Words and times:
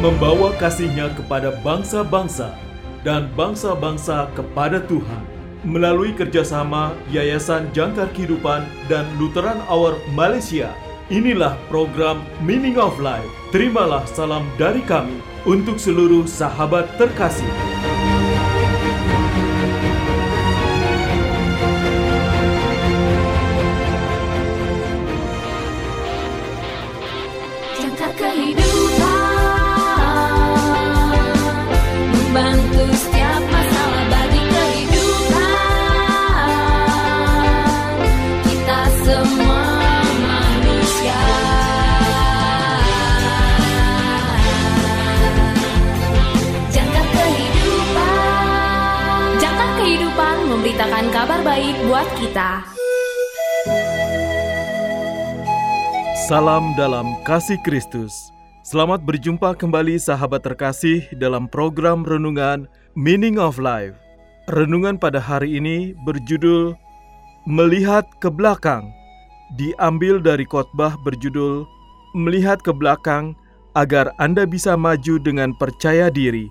membawa 0.00 0.56
kasihnya 0.56 1.12
kepada 1.12 1.52
bangsa-bangsa 1.60 2.56
dan 3.04 3.28
bangsa-bangsa 3.36 4.32
kepada 4.32 4.80
Tuhan. 4.88 5.22
Melalui 5.60 6.16
kerjasama 6.16 6.96
Yayasan 7.12 7.68
Jangkar 7.76 8.08
Kehidupan 8.16 8.64
dan 8.88 9.04
Lutheran 9.20 9.60
Hour 9.68 10.00
Malaysia, 10.16 10.72
inilah 11.12 11.52
program 11.68 12.24
Meaning 12.40 12.80
of 12.80 12.96
Life. 12.96 13.28
Terimalah 13.52 14.08
salam 14.08 14.48
dari 14.56 14.80
kami 14.80 15.20
untuk 15.44 15.76
seluruh 15.76 16.24
sahabat 16.24 16.88
terkasih. 16.96 17.52
Memberitakan 50.70 51.06
kabar 51.10 51.40
baik 51.42 51.74
buat 51.90 52.06
kita 52.14 52.62
Salam 56.30 56.78
dalam 56.78 57.18
kasih 57.26 57.58
Kristus. 57.66 58.14
Selamat 58.62 59.02
berjumpa 59.02 59.58
kembali 59.58 59.98
sahabat 59.98 60.46
terkasih 60.46 61.10
dalam 61.18 61.50
program 61.50 62.06
renungan 62.06 62.70
Meaning 62.94 63.34
of 63.34 63.58
Life. 63.58 63.98
Renungan 64.46 64.94
pada 64.94 65.18
hari 65.18 65.58
ini 65.58 65.90
berjudul 66.06 66.78
Melihat 67.50 68.06
ke 68.22 68.30
belakang. 68.30 68.94
Diambil 69.58 70.22
dari 70.22 70.46
khotbah 70.46 70.94
berjudul 71.02 71.66
Melihat 72.14 72.62
ke 72.62 72.70
belakang 72.70 73.34
agar 73.74 74.14
Anda 74.22 74.46
bisa 74.46 74.78
maju 74.78 75.18
dengan 75.18 75.50
percaya 75.58 76.14
diri 76.14 76.46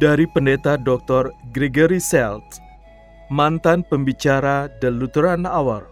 dari 0.00 0.24
pendeta 0.32 0.80
Dr. 0.80 1.28
Gregory 1.52 2.00
Selt, 2.00 2.63
mantan 3.32 3.84
pembicara 3.86 4.68
The 4.80 4.92
Lutheran 4.92 5.48
Hour. 5.48 5.88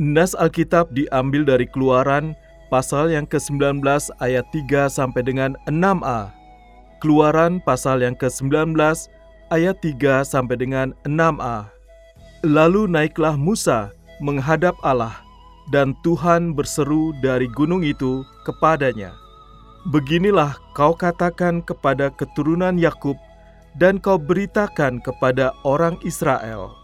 Nas 0.00 0.34
Alkitab 0.34 0.90
diambil 0.90 1.46
dari 1.46 1.66
Keluaran 1.70 2.34
pasal 2.72 3.14
yang 3.14 3.28
ke-19 3.28 3.84
ayat 4.18 4.46
3 4.50 4.90
sampai 4.90 5.22
dengan 5.22 5.54
6a. 5.70 6.34
Keluaran 6.98 7.62
pasal 7.62 8.02
yang 8.02 8.16
ke-19 8.18 8.74
ayat 9.54 9.76
3 9.78 10.26
sampai 10.26 10.56
dengan 10.58 10.90
6a. 11.06 11.70
Lalu 12.42 12.90
naiklah 12.90 13.38
Musa 13.38 13.94
menghadap 14.18 14.74
Allah 14.82 15.14
dan 15.72 15.96
Tuhan 16.04 16.52
berseru 16.52 17.16
dari 17.24 17.48
gunung 17.48 17.86
itu 17.86 18.26
kepadanya. 18.44 19.14
Beginilah 19.88 20.56
kau 20.72 20.96
katakan 20.96 21.60
kepada 21.60 22.08
keturunan 22.12 22.76
Yakub 22.80 23.16
dan 23.74 23.98
kau 23.98 24.18
beritakan 24.18 25.02
kepada 25.02 25.50
orang 25.66 25.98
Israel. 26.06 26.74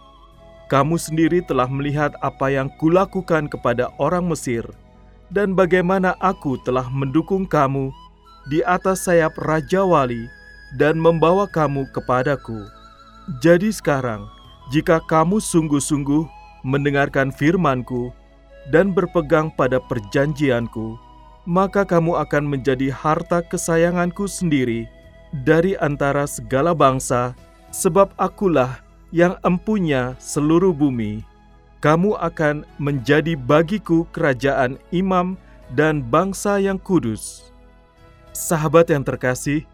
Kamu 0.70 0.98
sendiri 0.98 1.42
telah 1.42 1.66
melihat 1.66 2.14
apa 2.22 2.50
yang 2.50 2.70
kulakukan 2.78 3.50
kepada 3.50 3.90
orang 3.98 4.26
Mesir, 4.30 4.62
dan 5.34 5.54
bagaimana 5.58 6.14
aku 6.22 6.58
telah 6.62 6.86
mendukung 6.90 7.46
kamu 7.46 7.90
di 8.46 8.62
atas 8.62 9.06
sayap 9.06 9.34
Raja 9.38 9.82
Wali 9.82 10.30
dan 10.78 10.98
membawa 10.98 11.50
kamu 11.50 11.90
kepadaku. 11.90 12.66
Jadi 13.42 13.74
sekarang, 13.74 14.26
jika 14.70 15.02
kamu 15.10 15.42
sungguh-sungguh 15.42 16.26
mendengarkan 16.62 17.34
firmanku 17.34 18.14
dan 18.70 18.94
berpegang 18.94 19.50
pada 19.54 19.82
perjanjianku, 19.82 20.94
maka 21.46 21.82
kamu 21.82 22.14
akan 22.14 22.46
menjadi 22.46 22.94
harta 22.94 23.42
kesayanganku 23.42 24.30
sendiri 24.30 24.86
dari 25.32 25.78
antara 25.78 26.26
segala 26.26 26.74
bangsa, 26.74 27.34
sebab 27.70 28.10
akulah 28.18 28.82
yang 29.14 29.38
empunya 29.46 30.14
seluruh 30.18 30.74
bumi, 30.74 31.22
kamu 31.82 32.18
akan 32.18 32.66
menjadi 32.76 33.34
bagiku 33.34 34.06
kerajaan 34.10 34.76
imam 34.90 35.38
dan 35.74 36.02
bangsa 36.02 36.58
yang 36.58 36.76
kudus. 36.76 37.50
Sahabat 38.30 38.90
yang 38.90 39.02
terkasih, 39.02 39.66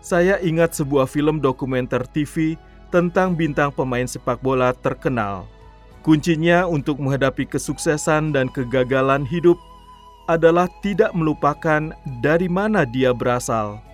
saya 0.00 0.40
ingat 0.40 0.72
sebuah 0.72 1.04
film 1.04 1.40
dokumenter 1.40 2.04
TV 2.08 2.56
tentang 2.88 3.36
bintang 3.36 3.68
pemain 3.68 4.08
sepak 4.08 4.40
bola 4.40 4.72
terkenal. 4.72 5.44
Kuncinya 6.00 6.64
untuk 6.64 6.96
menghadapi 6.96 7.44
kesuksesan 7.44 8.32
dan 8.32 8.48
kegagalan 8.48 9.28
hidup 9.28 9.60
adalah 10.24 10.64
tidak 10.80 11.12
melupakan 11.12 11.92
dari 12.24 12.48
mana 12.48 12.88
dia 12.88 13.12
berasal. 13.12 13.89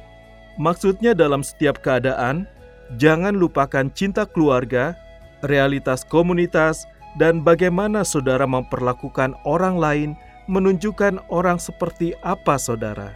Maksudnya 0.57 1.13
dalam 1.13 1.45
setiap 1.45 1.85
keadaan, 1.85 2.49
Jangan 2.95 3.35
lupakan 3.35 3.91
cinta 3.91 4.23
keluarga, 4.23 4.95
realitas 5.43 6.07
komunitas, 6.07 6.87
dan 7.19 7.43
bagaimana 7.43 8.07
saudara 8.07 8.47
memperlakukan 8.47 9.35
orang 9.43 9.75
lain 9.75 10.11
menunjukkan 10.47 11.19
orang 11.27 11.59
seperti 11.59 12.15
apa 12.23 12.55
saudara. 12.55 13.11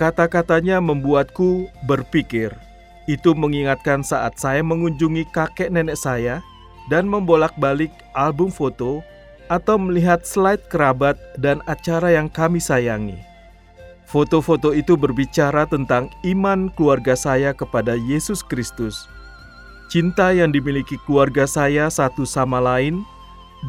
Kata-katanya 0.00 0.80
membuatku 0.80 1.68
berpikir. 1.84 2.56
Itu 3.04 3.36
mengingatkan 3.36 4.00
saat 4.00 4.40
saya 4.40 4.64
mengunjungi 4.64 5.28
kakek 5.28 5.68
nenek 5.68 6.00
saya 6.00 6.40
dan 6.88 7.04
membolak-balik 7.04 7.92
album 8.16 8.48
foto 8.48 9.04
atau 9.52 9.76
melihat 9.76 10.24
slide 10.24 10.64
kerabat 10.72 11.20
dan 11.36 11.60
acara 11.68 12.16
yang 12.16 12.32
kami 12.32 12.62
sayangi. 12.62 13.29
Foto-foto 14.10 14.74
itu 14.74 14.98
berbicara 14.98 15.70
tentang 15.70 16.10
iman 16.26 16.66
keluarga 16.74 17.14
saya 17.14 17.54
kepada 17.54 17.94
Yesus 17.94 18.42
Kristus, 18.42 19.06
cinta 19.86 20.34
yang 20.34 20.50
dimiliki 20.50 20.98
keluarga 21.06 21.46
saya 21.46 21.86
satu 21.86 22.26
sama 22.26 22.58
lain, 22.58 23.06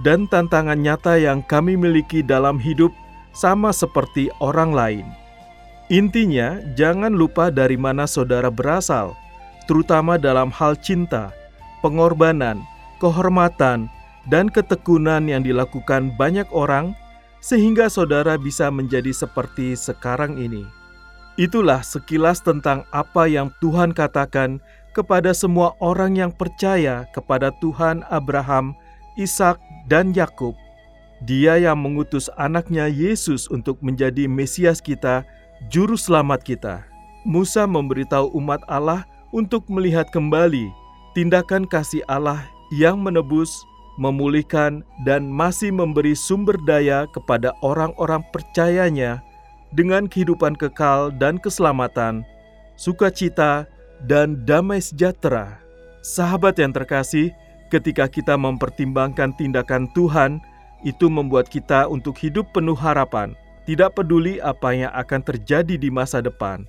dan 0.02 0.26
tantangan 0.26 0.82
nyata 0.82 1.22
yang 1.22 1.46
kami 1.46 1.78
miliki 1.78 2.26
dalam 2.26 2.58
hidup 2.58 2.90
sama 3.38 3.70
seperti 3.70 4.34
orang 4.42 4.74
lain. 4.74 5.06
Intinya, 5.94 6.58
jangan 6.74 7.14
lupa 7.14 7.54
dari 7.54 7.78
mana 7.78 8.10
saudara 8.10 8.50
berasal, 8.50 9.14
terutama 9.70 10.18
dalam 10.18 10.50
hal 10.50 10.74
cinta, 10.82 11.30
pengorbanan, 11.86 12.66
kehormatan, 12.98 13.86
dan 14.26 14.50
ketekunan 14.50 15.30
yang 15.30 15.46
dilakukan 15.46 16.10
banyak 16.18 16.50
orang 16.50 16.98
sehingga 17.42 17.90
saudara 17.90 18.38
bisa 18.38 18.70
menjadi 18.70 19.10
seperti 19.12 19.74
sekarang 19.74 20.38
ini. 20.38 20.64
Itulah 21.36 21.82
sekilas 21.82 22.40
tentang 22.46 22.86
apa 22.94 23.26
yang 23.26 23.50
Tuhan 23.60 23.92
katakan 23.98 24.62
kepada 24.94 25.34
semua 25.34 25.74
orang 25.82 26.16
yang 26.16 26.32
percaya 26.32 27.10
kepada 27.12 27.50
Tuhan 27.60 28.06
Abraham, 28.14 28.78
Ishak, 29.18 29.58
dan 29.90 30.14
Yakub. 30.14 30.54
Dia 31.26 31.58
yang 31.58 31.82
mengutus 31.82 32.30
anaknya 32.38 32.86
Yesus 32.90 33.50
untuk 33.50 33.82
menjadi 33.82 34.30
Mesias 34.30 34.82
kita, 34.82 35.26
Juru 35.70 35.98
Selamat 35.98 36.46
kita. 36.46 36.86
Musa 37.22 37.70
memberitahu 37.70 38.34
umat 38.38 38.62
Allah 38.66 39.06
untuk 39.30 39.70
melihat 39.70 40.10
kembali 40.10 40.74
tindakan 41.14 41.70
kasih 41.70 42.02
Allah 42.10 42.42
yang 42.74 42.98
menebus 43.00 43.52
memulihkan, 44.02 44.82
dan 45.06 45.30
masih 45.30 45.70
memberi 45.70 46.18
sumber 46.18 46.58
daya 46.66 47.06
kepada 47.14 47.54
orang-orang 47.62 48.26
percayanya 48.34 49.22
dengan 49.78 50.10
kehidupan 50.10 50.58
kekal 50.58 51.14
dan 51.14 51.38
keselamatan, 51.38 52.26
sukacita, 52.74 53.70
dan 54.10 54.42
damai 54.50 54.82
sejahtera. 54.82 55.62
Sahabat 56.02 56.58
yang 56.58 56.74
terkasih, 56.74 57.30
ketika 57.70 58.10
kita 58.10 58.34
mempertimbangkan 58.34 59.38
tindakan 59.38 59.86
Tuhan, 59.94 60.42
itu 60.82 61.06
membuat 61.06 61.46
kita 61.46 61.86
untuk 61.86 62.18
hidup 62.18 62.50
penuh 62.58 62.74
harapan, 62.74 63.38
tidak 63.70 63.94
peduli 63.94 64.42
apa 64.42 64.74
yang 64.74 64.90
akan 64.98 65.22
terjadi 65.22 65.78
di 65.78 65.94
masa 65.94 66.26
depan. 66.26 66.66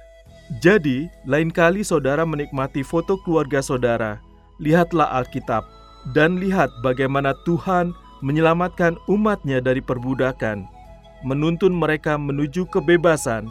Jadi, 0.60 1.08
lain 1.24 1.48
kali 1.48 1.80
saudara 1.80 2.28
menikmati 2.28 2.84
foto 2.84 3.16
keluarga 3.24 3.64
saudara, 3.64 4.20
lihatlah 4.60 5.08
Alkitab 5.16 5.81
dan 6.10 6.42
lihat 6.42 6.74
bagaimana 6.82 7.38
Tuhan 7.46 7.94
menyelamatkan 8.26 8.98
umatnya 9.06 9.62
dari 9.62 9.78
perbudakan, 9.78 10.66
menuntun 11.22 11.74
mereka 11.74 12.18
menuju 12.18 12.66
kebebasan, 12.70 13.46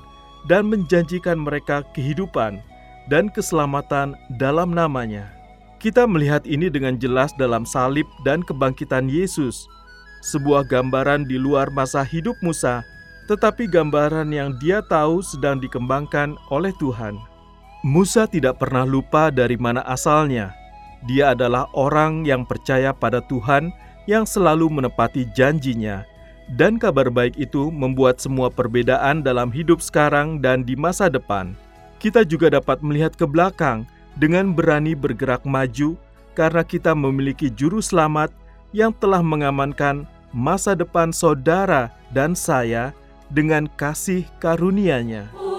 dan 0.50 0.68
menjanjikan 0.68 1.38
mereka 1.38 1.86
kehidupan 1.94 2.60
dan 3.08 3.30
keselamatan 3.30 4.18
dalam 4.42 4.74
namanya. 4.74 5.30
Kita 5.82 6.06
melihat 6.06 6.46
ini 6.46 6.70
dengan 6.70 6.98
jelas 7.02 7.34
dalam 7.38 7.66
salib 7.66 8.06
dan 8.22 8.46
kebangkitan 8.46 9.10
Yesus, 9.10 9.66
sebuah 10.22 10.70
gambaran 10.70 11.26
di 11.26 11.42
luar 11.42 11.74
masa 11.74 12.06
hidup 12.06 12.38
Musa, 12.46 12.86
tetapi 13.26 13.66
gambaran 13.66 14.30
yang 14.30 14.54
dia 14.62 14.86
tahu 14.86 15.26
sedang 15.26 15.58
dikembangkan 15.58 16.38
oleh 16.54 16.70
Tuhan. 16.78 17.18
Musa 17.82 18.30
tidak 18.30 18.62
pernah 18.62 18.86
lupa 18.86 19.34
dari 19.34 19.58
mana 19.58 19.82
asalnya. 19.90 20.61
Dia 21.10 21.34
adalah 21.34 21.66
orang 21.74 22.26
yang 22.30 22.46
percaya 22.46 22.94
pada 22.94 23.22
Tuhan 23.26 23.74
yang 24.06 24.26
selalu 24.26 24.70
menepati 24.70 25.26
janjinya. 25.34 26.06
Dan 26.52 26.76
kabar 26.76 27.08
baik 27.08 27.40
itu 27.40 27.72
membuat 27.72 28.20
semua 28.20 28.52
perbedaan 28.52 29.24
dalam 29.24 29.50
hidup 29.50 29.80
sekarang 29.80 30.44
dan 30.44 30.68
di 30.68 30.76
masa 30.76 31.08
depan. 31.08 31.56
Kita 32.02 32.28
juga 32.28 32.52
dapat 32.52 32.84
melihat 32.84 33.16
ke 33.16 33.24
belakang 33.24 33.88
dengan 34.20 34.52
berani 34.52 34.92
bergerak 34.98 35.48
maju 35.48 35.96
karena 36.36 36.64
kita 36.66 36.92
memiliki 36.92 37.48
juru 37.54 37.80
selamat 37.80 38.34
yang 38.76 38.92
telah 39.00 39.24
mengamankan 39.24 40.04
masa 40.36 40.76
depan 40.76 41.16
saudara 41.16 41.92
dan 42.12 42.36
saya 42.36 42.92
dengan 43.32 43.68
kasih 43.80 44.28
karunia-Nya. 44.44 45.32
Oh 45.40 45.51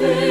nothing. 0.00 0.29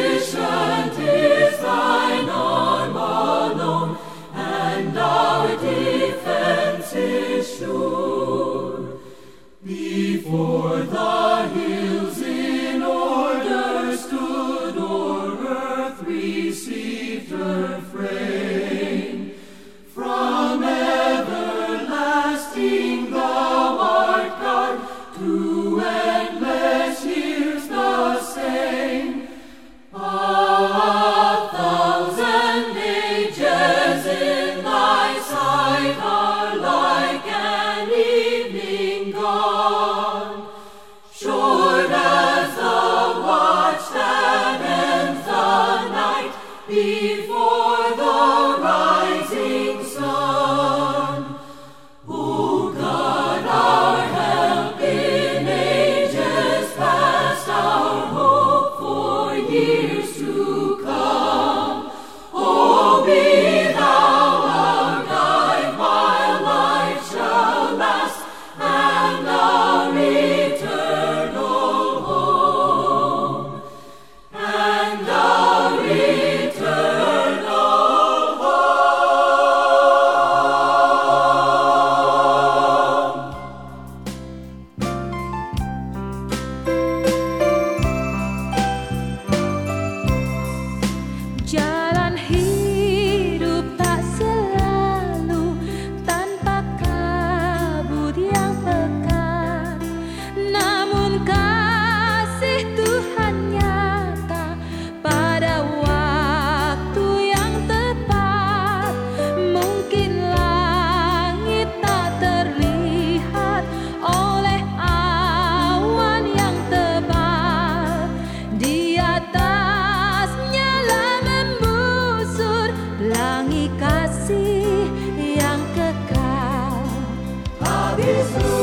Jesus. 128.30 128.59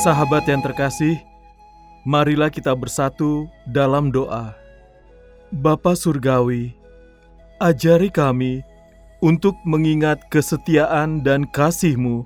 Sahabat 0.00 0.48
yang 0.48 0.64
terkasih, 0.64 1.20
marilah 2.08 2.48
kita 2.48 2.72
bersatu 2.72 3.44
dalam 3.68 4.08
doa. 4.08 4.56
Bapa 5.52 5.92
Surgawi, 5.92 6.72
ajari 7.60 8.08
kami 8.08 8.64
untuk 9.20 9.52
mengingat 9.68 10.16
kesetiaan 10.32 11.20
dan 11.20 11.44
kasih-Mu, 11.52 12.24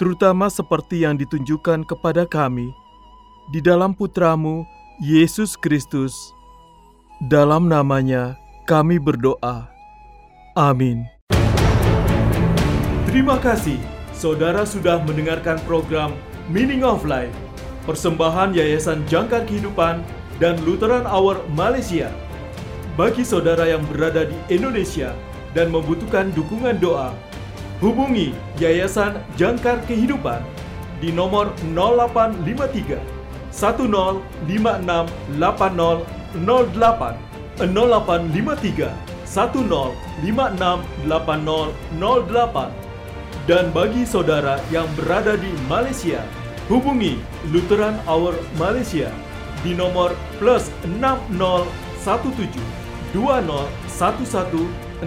terutama 0.00 0.48
seperti 0.48 1.04
yang 1.04 1.20
ditunjukkan 1.20 1.84
kepada 1.84 2.24
kami 2.24 2.72
di 3.52 3.60
dalam 3.60 3.92
Putramu, 3.92 4.64
Yesus 4.96 5.60
Kristus. 5.60 6.16
Dalam 7.28 7.68
namanya 7.68 8.40
kami 8.64 8.96
berdoa. 8.96 9.68
Amin. 10.56 11.04
Terima 13.04 13.36
kasih 13.36 13.76
Saudara 14.16 14.68
sudah 14.68 15.00
mendengarkan 15.04 15.56
program 15.64 16.12
Meaning 16.52 16.84
of 16.84 17.08
Life, 17.08 17.32
persembahan 17.88 18.52
Yayasan 18.52 19.04
Jangkar 19.08 19.48
Kehidupan 19.48 20.04
dan 20.36 20.60
Lutheran 20.64 21.08
Hour 21.08 21.40
Malaysia. 21.56 22.12
Bagi 23.00 23.24
saudara 23.24 23.64
yang 23.64 23.80
berada 23.88 24.28
di 24.28 24.36
Indonesia 24.52 25.16
dan 25.56 25.72
membutuhkan 25.72 26.36
dukungan 26.36 26.76
doa, 26.84 27.16
hubungi 27.80 28.36
Yayasan 28.60 29.24
Jangkar 29.40 29.80
Kehidupan 29.88 30.44
di 31.00 31.08
nomor 31.10 31.56
0853 31.64 33.00
1056 33.50 35.08
8008 35.40 37.16
0853 37.58 38.92
1056 39.24 41.08
8008 41.08 42.90
dan 43.48 43.72
bagi 43.72 44.04
saudara 44.04 44.60
yang 44.68 44.86
berada 44.94 45.34
di 45.34 45.48
Malaysia, 45.66 46.20
hubungi 46.68 47.18
Lutheran 47.50 47.96
Hour 48.04 48.36
Malaysia 48.60 49.08
di 49.64 49.72
nomor 49.74 50.12
plus 50.38 50.68
6017 50.84 52.46
2011 53.16 53.66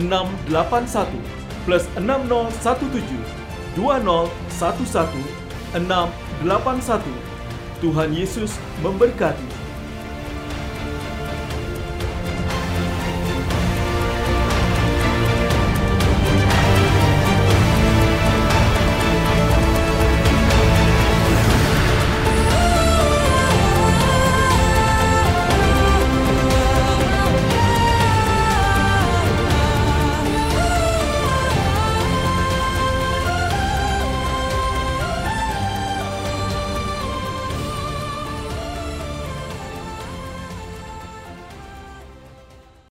681 0.01 1.42
plus 1.65 1.87
6017 1.97 3.19
2011 3.75 4.29
681. 4.49 5.27
Tuhan 7.83 8.09
Yesus 8.15 8.55
memberkati. 8.79 9.52